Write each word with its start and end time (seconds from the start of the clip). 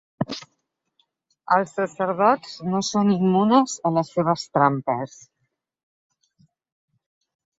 Els 1.57 1.73
sacerdots 1.79 2.55
no 2.69 2.81
són 2.87 3.11
immunes 3.15 3.75
a 3.89 3.93
les 3.99 4.09
seves 4.15 4.45
trampes. 4.59 5.21